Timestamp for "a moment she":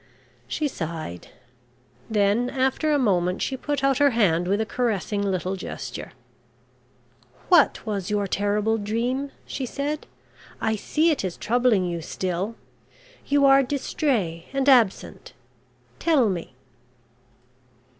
2.91-3.55